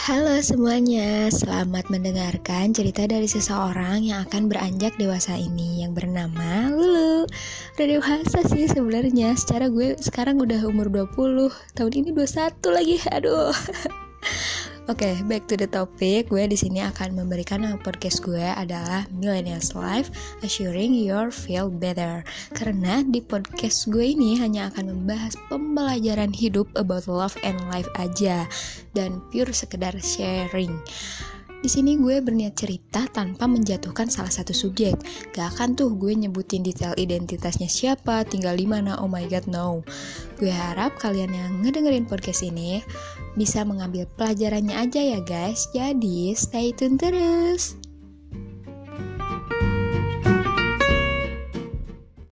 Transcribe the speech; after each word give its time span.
Halo 0.00 0.40
semuanya, 0.40 1.28
selamat 1.28 1.92
mendengarkan 1.92 2.72
cerita 2.72 3.04
dari 3.04 3.28
seseorang 3.28 4.00
yang 4.00 4.24
akan 4.24 4.48
beranjak 4.48 4.96
dewasa 4.96 5.36
ini 5.36 5.84
yang 5.84 5.92
bernama 5.92 6.72
Lulu. 6.72 7.28
Udah 7.76 7.84
dewasa 7.84 8.40
sih 8.48 8.64
sebenarnya, 8.64 9.36
secara 9.36 9.68
gue 9.68 10.00
sekarang 10.00 10.40
udah 10.40 10.64
umur 10.64 10.88
20, 10.88 11.52
tahun 11.76 11.92
ini 11.92 12.16
21 12.16 12.48
lagi, 12.72 12.96
aduh 13.12 13.52
Oke, 14.90 15.06
okay, 15.06 15.22
back 15.30 15.46
to 15.46 15.54
the 15.54 15.70
topic. 15.70 16.34
Gue 16.34 16.50
di 16.50 16.58
sini 16.58 16.82
akan 16.82 17.14
memberikan 17.14 17.62
podcast 17.78 18.26
gue 18.26 18.42
adalah 18.42 19.06
Millennials 19.14 19.78
Life 19.78 20.10
Assuring 20.42 20.98
Your 20.98 21.30
Feel 21.30 21.70
Better. 21.70 22.26
Karena 22.58 22.98
di 23.06 23.22
podcast 23.22 23.86
gue 23.86 24.02
ini 24.02 24.34
hanya 24.42 24.66
akan 24.66 24.90
membahas 24.90 25.38
pembelajaran 25.46 26.34
hidup 26.34 26.66
about 26.74 27.06
love 27.06 27.38
and 27.46 27.54
life 27.70 27.86
aja 28.02 28.50
dan 28.90 29.22
pure 29.30 29.54
sekedar 29.54 29.94
sharing. 30.02 30.74
Di 31.60 31.68
sini 31.68 31.94
gue 32.00 32.24
berniat 32.24 32.56
cerita 32.56 33.04
tanpa 33.12 33.44
menjatuhkan 33.44 34.08
salah 34.08 34.32
satu 34.32 34.56
subjek. 34.56 34.96
Gak 35.36 35.54
akan 35.54 35.76
tuh 35.76 35.92
gue 35.92 36.16
nyebutin 36.16 36.64
detail 36.64 36.96
identitasnya 36.96 37.68
siapa, 37.68 38.24
tinggal 38.24 38.56
di 38.56 38.64
mana, 38.64 38.96
oh 38.98 39.06
my 39.06 39.28
god 39.28 39.44
no. 39.44 39.84
Gue 40.40 40.48
harap 40.48 40.96
kalian 40.96 41.36
yang 41.36 41.52
ngedengerin 41.60 42.08
podcast 42.08 42.40
ini 42.40 42.80
bisa 43.36 43.60
mengambil 43.60 44.08
pelajarannya 44.16 44.72
aja 44.72 45.04
ya 45.04 45.20
guys. 45.20 45.68
Jadi 45.76 46.32
stay 46.32 46.72
tune 46.72 46.96
terus. 46.96 47.76